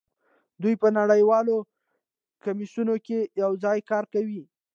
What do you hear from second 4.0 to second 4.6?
کوي